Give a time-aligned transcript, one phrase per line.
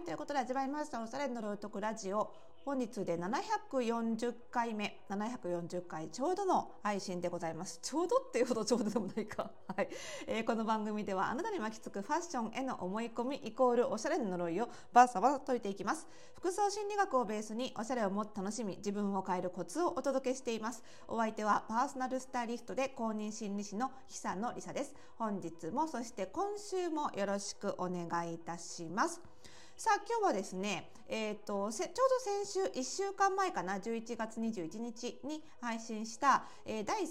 [0.00, 1.02] はいということで始まりました。
[1.02, 2.32] おしゃれのロイトクラジオ。
[2.64, 5.04] 本日で740回目。
[5.10, 7.80] 740回ちょうどの配信でございます。
[7.82, 9.50] ちょうどっていうほどちょうどでもないか。
[9.76, 9.90] はい、
[10.26, 16.08] えー、この番組ではあなたに巻きつくファッションへの思い込みイコールおしゃれの呪いをバサバサ解いていきます。
[16.34, 20.82] 服装心理学をベースにおしゃれをもっと楽しみ自分を変えるコツをお届けしています。
[21.08, 24.94] お相手はパーソナルスタイリストで公認心理師の久野里沙です。
[25.18, 29.20] 本日もそして今週もよろしくお願いいたします。
[29.80, 37.06] さあ今日はですね、えーと、ちょうど先週1週間前かな11月21日に配信した、えー、第3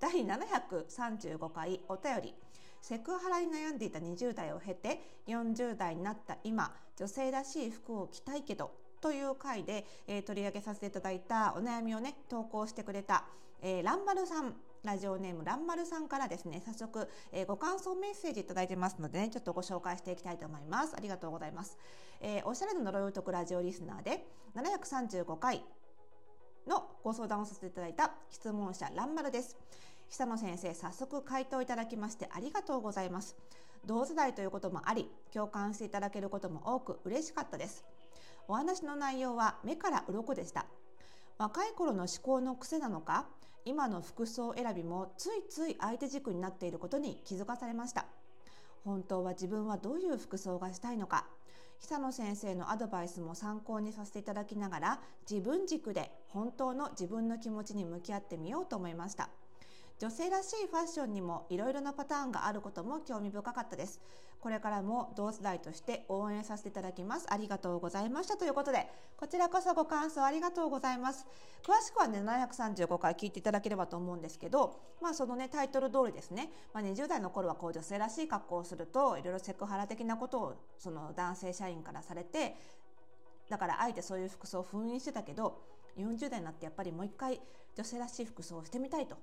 [0.00, 2.34] 第735回お便り。
[2.80, 8.70] セクハラに悩んでいた20代を経て40代になった今女性らしい服を着たいけど
[9.02, 13.24] という回で、えー、取り上げさせていただいたお悩みをね投稿してくれた、
[13.60, 14.54] えー、ランマルさん
[14.88, 16.62] ラジオネームらんまるさんからですね。
[16.64, 20.94] 早速、えー、ご感想メッセージいただいてますのでねちょっとご紹介していきたいと思います。
[20.96, 21.76] ありがとうございます、
[22.22, 25.62] えー、おしゃれの呪いとくラジオリスナーで735回
[26.66, 29.58] のご相談をさせていただいた質問者らんまるです。
[30.08, 33.36] 久野先生早速回答いただきましてありがとうございます。
[33.84, 37.84] 同世代ということもあり共感していただけることも多く嬉しかったです。
[38.48, 40.64] お話の内容は目から鱗でした。
[41.36, 43.26] 若い頃の思考の癖なのか
[43.68, 48.06] 今の服装選びもついつい相手軸になっていることに気づかされました。
[48.82, 51.26] 本当は自分はどういう服装がしたいのか。
[51.78, 59.28] 久野先生のアドバイスも参考にさせていただきながら自分軸で本当の自分の気持ちに向き合ってみようと思いました。
[59.98, 64.00] 女性らしいファッションにもいろいろなパターンがあることも興味深かったです。
[64.38, 67.26] これからも同世代として応援させていただきます。
[67.28, 68.36] ありがとうございました。
[68.36, 71.26] ということで、こちらこそご感想ありがとうございます。
[71.64, 82.54] 詳しくはね、735回聞いていただければと思うんですけど、まあそのね、タイトル通りですね、まあ、20代の頃はこう女性らしい格好をすると、いろいろセクハラ的なことをその男性社員からされて、
[83.50, 85.60] だからあえてそういう服装を封印してたけど、
[85.96, 87.40] 40代になってやっぱりもう一回
[87.74, 89.16] 女性らしい服装をしてみたいと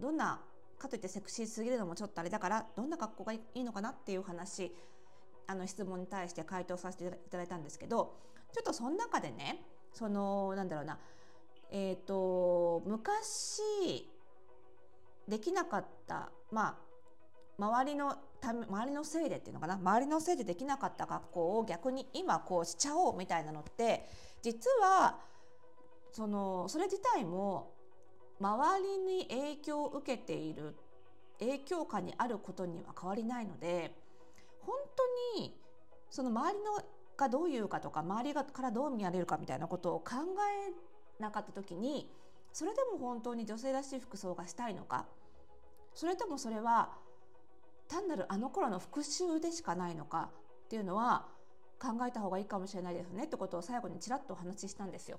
[0.00, 0.40] どんな
[0.78, 4.72] かといってセクシーすぎるのもちょっとあれだからどんな格好がいいのかなっていう話
[5.46, 8.14] あの質問に対して回答させていただいたんですけど
[8.52, 10.98] ちょっとその中でねそのなんだろうな
[11.70, 14.08] えっ、ー、と昔
[15.26, 16.88] できなかったまあ
[17.58, 24.06] 周りのため周りのせいでっていうのかな周りのせいでできなかった学校を逆に今こうしちゃおうみたいなのって
[24.42, 25.18] 実は
[26.12, 27.72] そのそれ自体も
[28.40, 30.76] 周りに影響を受けている
[31.40, 33.94] 影響下にあることには変わりないので
[34.60, 34.76] 本
[35.34, 35.56] 当に
[36.10, 36.84] その周りの
[37.16, 40.14] がどういうかとか周りがからどう見られるかみたいなことを考
[41.18, 42.08] えなかった時に
[42.52, 45.06] それでも本当に女性らしい服装がしたいのか
[45.94, 46.90] それともそれは
[47.88, 50.30] 単なるあの頃の復讐でしかないのか
[50.66, 51.26] っていうのは
[51.80, 55.18] 考えた方がいいかもしれないですねってことを最後にちらっとお話ししたんですよ。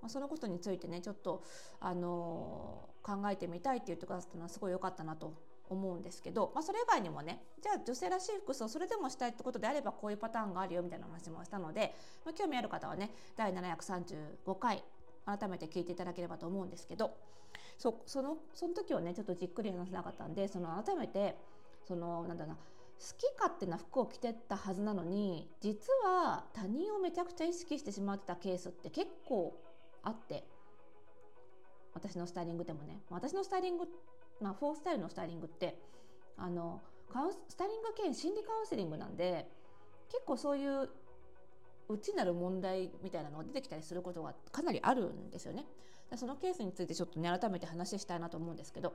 [0.00, 1.42] まあ、そのことについてねちょっと、
[1.80, 5.34] あのー、考えてみたいって言ってくださったのはすごい良かったなと
[5.70, 11.94] 思うんですけど、まあ、それ以外にもねじゃあ女性らしい服装それでもしたいってことであればこういうパターンがあるよみたいな話もしたので、
[12.24, 14.82] まあ、興味ある方はね第735回
[15.26, 17.16] 改めて聞いていただければと思うんですけど
[17.76, 21.36] そそのその時はねちょっとじっくり話せなかったんでその改めて
[21.86, 22.60] そのなんだろうな好
[23.16, 29.56] き勝手な服を着てたはずなのに実は他人をめちゃくちゃ意識してしまってたケースって結構
[30.02, 30.44] あって
[31.94, 33.84] 私のスタイリングでもね私のスタイリング、
[34.40, 35.78] まあ、フォースタイルのスタイリングって
[36.36, 36.80] あの
[37.48, 39.48] スタイリング兼心理カウンセリングなんで
[40.08, 40.88] 結構そういう
[41.88, 45.64] 内なる問題みたいなのが出てきたりすることがかなりあるんですよね。
[46.16, 48.94] そのケースについてちょっとね改めて話したいなと思うんですけど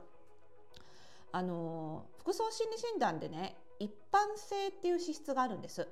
[1.30, 5.88] あの服装心理診断でね一般性っていう資質があるんです。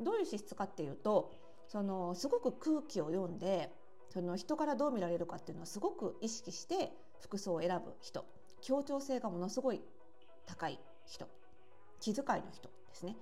[0.00, 1.32] どういう資質かっていうと
[1.68, 3.72] そのすごく空気を読んで
[4.12, 8.26] その人からどう見られるかっていうのはすごく意識して服装を選ぶ人。
[8.60, 9.80] 協調性がものすごい
[10.44, 11.26] 高い人。
[11.98, 13.16] 気遣いの人ですね。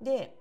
[0.00, 0.36] で、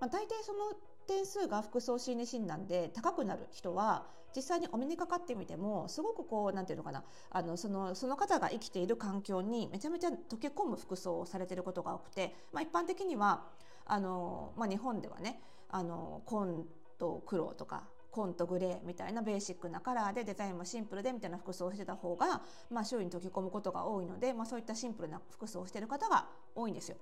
[0.00, 0.72] まあ、大体その
[1.06, 7.04] 点数が服装心理診断で高くなる人は実際にお目にかかってみてもすごくこうなんていうのかな。
[7.28, 13.44] あのそのその方が生きている環境にめちゃめちゃ溶け込む服装をされてることが多くて、まあ、一般的には
[13.84, 16.64] あの、まあ、日本ではねあの紺
[16.98, 26.96] と黒とか紺とグレーみたいなベーシックなカラーでデザインもシンプルでみたいな服装をしてた方が、まあ、周囲に溶け込むことが多いので、まあ、そういったシンプルな服装をしてる方が多いんですよ。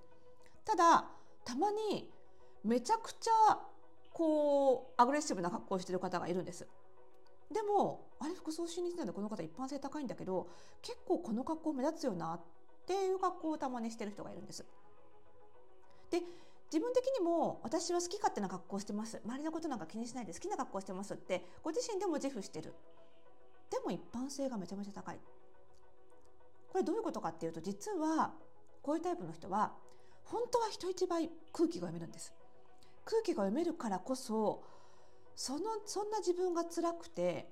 [0.65, 1.07] ただ
[1.45, 2.11] たまに
[2.63, 3.59] めちゃくちゃ
[4.13, 6.67] こうアグレッシブな格好をしてる方がいるんです。
[7.51, 10.49] でもあれ服装心理師なんでこの方一般性高いんだけど
[10.83, 12.41] 結構この格好目立つよなっ
[12.87, 14.67] ていう格好をたまにしてる人がいるんです。
[16.11, 16.23] で
[16.71, 19.21] 自分的にも私は好き勝手な格好してます。
[19.25, 22.75] 周りのことなんか気にしないで好きな格好してますってご自身でも自負してる。
[23.71, 25.21] でも一般性がめちゃめちゃ高い。
[26.71, 28.35] これどういうことかっていうと実は
[28.83, 29.73] こういうタイプの人は
[30.25, 32.35] 本当は人一倍空気が読めるんです。
[33.05, 34.63] 空気が読めるからこそ
[35.35, 37.51] そのそんな自分が辛くて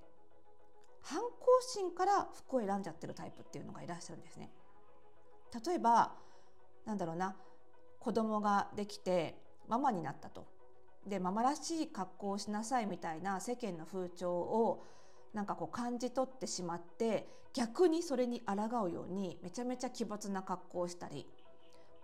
[1.00, 4.50] 反抗心から服を選んじゃってるタイプっていうのがいらっしゃるんですね。
[5.66, 6.12] 例えば
[6.84, 7.36] なんだろうな。
[8.06, 9.34] 子供ができて
[9.66, 10.46] ママになったと。
[11.08, 14.84] でママらしい格好をしなさいみたいな世間の風潮を
[15.34, 21.26] なんかこう感じ取ってしまって逆にそれに抗うようにめちゃめちゃ奇抜な格好をしたり。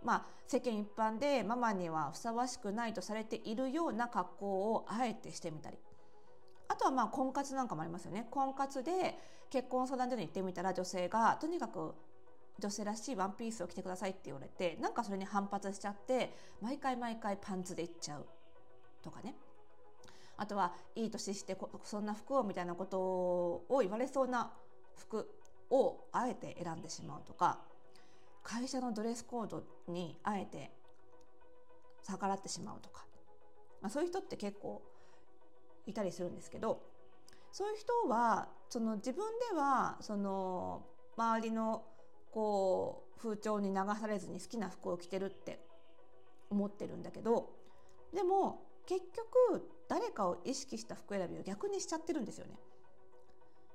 [0.03, 5.79] まあ世間一般でママにはふさわしくないとされているような格好をあえてしてみたり。
[6.67, 8.27] あとはまあ婚活なんかもありますよね。
[8.29, 9.17] 婚活で
[9.51, 11.95] 結婚相談所に行ってみたら女性がとにかく
[12.59, 18.27] 女性らしいワンピースを着てくださいって言われてなんかそれに反発しちゃって毎回毎回パンツで行っちゃう
[19.03, 19.35] とかね。
[20.37, 24.51] あとはいい年してそんな服をみたいなことを言われそうな
[24.97, 25.29] 服
[25.71, 27.61] をあえて選んでしまうとか
[28.43, 30.73] 会社のドレスコードにあえて
[32.03, 33.05] 逆らってしまうとか、
[33.81, 34.83] まあ、そういう人って結構
[35.87, 36.83] いたりするんですけど
[37.53, 40.83] そういう人はその自分ではその
[41.17, 41.85] 周りの
[42.33, 45.61] こう風潮に流されずに好きな服を着てるって
[46.51, 47.51] 思ってるんだけど
[48.13, 49.01] でも結
[49.49, 52.59] 局誰かを意識した服選びを逆にしちゃってるんですよね。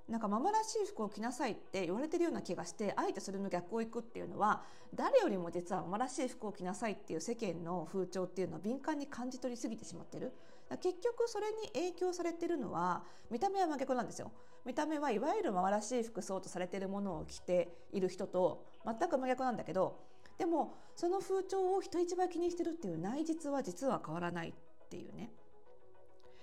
[0.10, 4.64] なんかママらしい服を着なさいって言われてるような気がしてあえてそれの逆を行くっていうのは
[4.96, 10.32] 誰よりも実はママらしい服を着なさいっていう世間の風潮っていうのは敏感に感じ取りすぎてしまってる
[10.76, 14.32] 結局それに影響されてるのは見た目は真逆なんですよ。
[14.66, 20.02] 見た目はいわゆるママらしい服装とされてるものを着ている人と全く真逆なんだけど
[20.38, 24.54] でもその風潮を人一倍気にしてるっていう内実は実は変わらないっ
[24.90, 25.32] ていうね。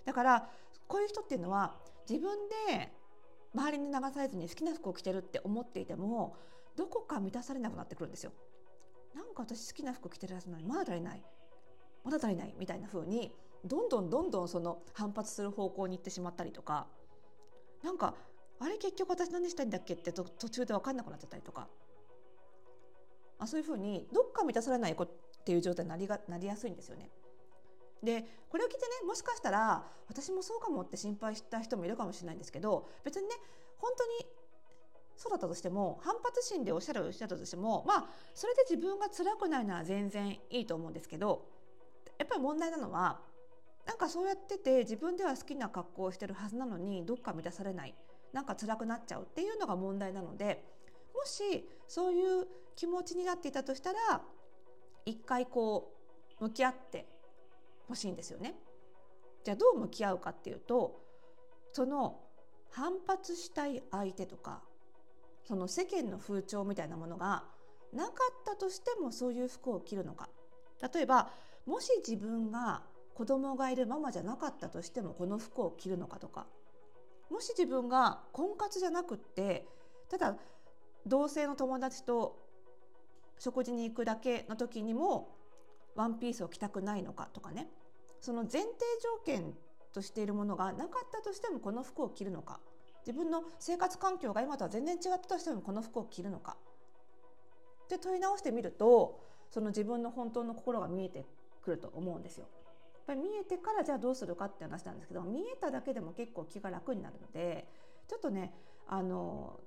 [0.06, 0.50] だから
[0.88, 1.74] こういう人っていうのは
[2.08, 2.92] 自分で
[3.54, 6.36] 周りに流されずに好きな服を着てるって思っていても
[6.76, 8.32] どこか満たされなくなってくるんですよ。
[9.14, 11.22] なんか私好きな服着てるはずなのにまだ足りない。
[12.02, 13.34] まだ足りないみたいな風に
[13.64, 16.86] どんどんどんどんその反発する方向に行ってしまったりとか
[17.82, 18.14] なんか
[18.60, 21.68] あれ結局私何したいんだっけって途中で分かんなくなっちゃったりとか
[23.38, 24.96] あそういう風にどっか満たされないっ
[25.44, 27.10] ていう状態になりがなりやすいんですよね。
[28.02, 33.34] でこれを聞いてねもしかしたら私もそうかもって心配した人もいるかもしれないんですけど別にね
[33.78, 34.30] 本当に
[35.16, 41.46] そうだったとしても反発心でおっしゃるおっしゃったとしてもまあそれで自分が辛くないのは全然いいと思うんですけど
[42.18, 43.20] やっぱり問題なのは
[43.86, 47.94] なんかそうやってて自分では好きな格好をしてるはずなのにどっか満たされない
[48.32, 50.64] なんか辛くなっちゃうっていうのが問題なので
[51.14, 52.46] もしそういう
[52.76, 54.22] 気持ちになっていたとしたら
[55.04, 55.92] 一回こ
[56.40, 57.06] う向き合って
[57.86, 58.54] ほしいんですよね。
[59.44, 61.04] じゃあどう向き合うかっていうと
[61.72, 62.20] その
[62.70, 64.62] 反発したい相手とか
[65.44, 67.44] その世間の風潮みたいなものが
[67.92, 68.14] なかっ
[68.44, 70.28] たとしてもそういう服を着るのか
[70.92, 71.30] 例えば
[71.66, 72.82] もし自分が
[73.14, 76.46] 子供がいるママじゃなかったとしてもこの服を着るのかとか。
[77.30, 79.66] もし自分が婚活じゃなくって
[80.08, 80.36] ただ
[81.06, 82.38] 同性の友達と
[83.38, 85.36] 食事に行くだけの時にも
[85.94, 87.68] ワンピースを着たくないのかとかね。
[88.20, 88.62] その前提
[89.02, 89.54] 条件
[89.92, 92.60] としているものがなかったとしてもこの服を着るのか。
[93.06, 96.56] 自分の生活環境が今とは全然違ったとしてもこの服を着るのか。
[97.84, 101.26] って問い直してみるとその自分の本当の心が見えて
[101.62, 102.46] くると思うんですよ。
[103.04, 107.68] っぱり見えてからじゃあどうするかって話なんですけど見えただけでも結構気が楽になるので
[108.08, 108.54] ちょっとね
[108.88, 109.60] あの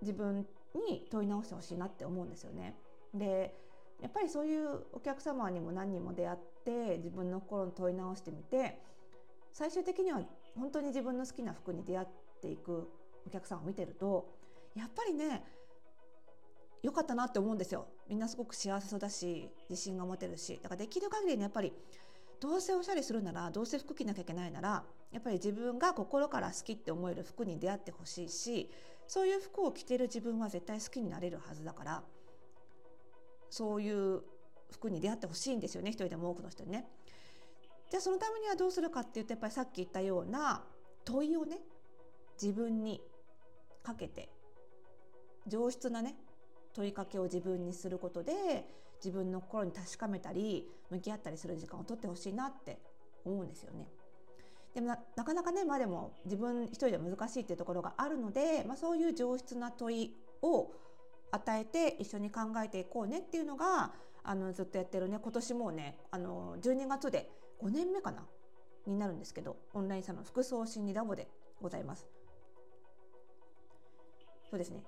[0.00, 2.76] 自分に問い直してほしいなって思うんですよね。
[3.12, 3.54] で
[4.00, 8.80] やっぱりそういうお客様にも何人も出会って自分の心に問い直してみて
[9.52, 10.20] 最終的には
[10.56, 12.08] 本当に自分の好きな服に出会っ
[12.42, 12.88] ていく
[13.26, 14.34] お客さんを見てると
[14.74, 15.44] やっぱりね
[16.82, 21.72] 良かったなって思うんですよみんなすごく幸せそうだし自信が持てるしだからできる限りねやっぱり
[22.44, 28.70] どうせおしゃれするならどうせ服着なきゃいけないならやっぱり自分が心から好きって思える服に出会ってほしいし
[29.08, 32.02] そういう服を着てる自分は絶対好きになれるはずだから
[33.48, 34.20] そういう
[34.70, 36.86] 服に出会ってほしいんですよね一人でも多くの人にね。
[37.90, 40.64] じゃあそのためにはどうするかっていうとやっぱりさっき言ったような
[41.06, 41.60] 問いをね
[42.38, 43.00] 自分に
[43.82, 44.28] かけて
[45.46, 46.14] 上質なね
[46.74, 48.66] 問いかけを自分にすることで
[49.04, 52.78] 自分の心に確かめたり向き合ったりする時間を取ってほしいなって
[53.24, 53.88] 思うんですよね。
[54.74, 60.72] でもなかなかねまあでも自分一人では難しいっていうところがあるので、まあ、そういう上質な問いを
[61.30, 63.92] 与えて一緒に考えていこうねっていうのが
[64.24, 67.30] あのずっとやってるね今年もうねあの12月で
[67.62, 68.24] 5年目かな
[68.86, 71.28] になるんですけどオンラインサロン服装心理ラボで
[71.60, 72.06] ございます。
[74.50, 74.84] そうですね。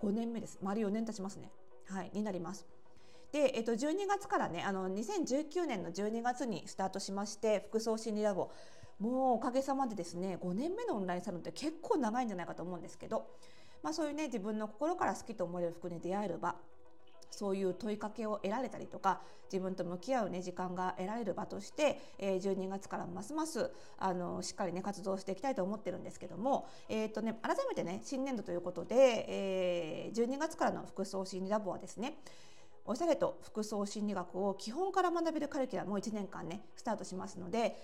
[0.00, 0.58] 5年目です。
[0.62, 1.50] 丸4年経ちますね。
[1.86, 2.66] はいになります。
[3.32, 8.50] で、えっと、12月からねあの2019年の12月にスタートしまして服装心理ラボ。
[8.98, 13.26] もうおかげさまでですね5年目のオンラインサロンって結構長いんじゃないかと思うんですけど、
[13.82, 16.54] まあ、そういうね自分の心から好きと思える服に出会える場。
[17.32, 32.18] そういう問いかけを得られたりとか自分と向き合う、ね、時間が得られる場として、えー、12月からますますあのしっかり、ね、活動していきたいと思ってるんですけども、えーとね、改めてね新年度ということで、えー、12月からの服装心理ラボはですね
[32.84, 37.76] おしゃれと服装心理学を基本から学べるカリキュラムを1年間ねスタートしますので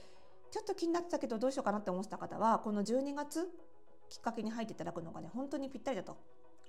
[0.50, 3.48] ちょっと気になってたけどどうしようかなって思ってた方はこの12月
[4.08, 6.16] きっかけに入っていただくのがね本当にぴったりだと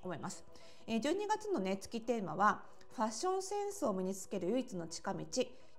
[0.02, 0.44] 思います。
[0.88, 2.62] え12月のね月テーマは
[2.96, 5.26] ファッションセンスを身につける唯一の近道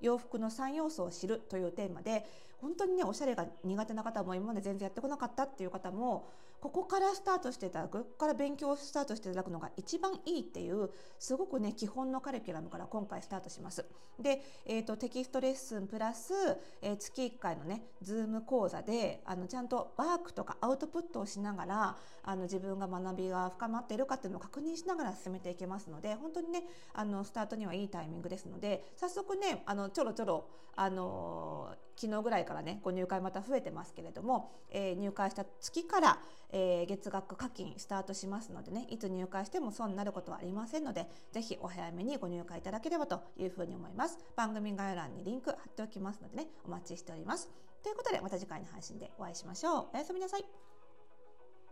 [0.00, 2.25] 洋服の3要素を知るというテーマで
[2.61, 6.28] 本当にねおしゃれが苦手な方も今まで全然やってこなかったっていう方も
[6.61, 13.85] ここからスタートしていただくここから勉強をスタートしていただくのが一番いいっていうすごくね基本のカリキュラムから今回スタートします。
[14.19, 16.35] で、えーと、テキストレッスンプラス、
[16.83, 36.19] えー、月1回のねズーム講座であのちゃんとワークとかアウトプットをしながらあの自分が学びが深まっているかっていうのを確認しながら進めていけますので本当にねあのスタートにはいいタイミングですので早速ねあのちょろちょろあの昨日ぐらいからねご入会また増えてますけれども、えー、入会した月から、
[36.50, 44.19] えー、月額課金スタートしますのでねいつ入会しても損になることはありませんのでぜひお早めにご入会いただければというふうに思います。
[44.35, 47.50] 番組概要欄にリンク貼っておきますのでねお待ちしております。
[47.83, 49.87] ということでまた次回の配信でお会いしましょう。
[49.95, 50.70] おやすみなさい。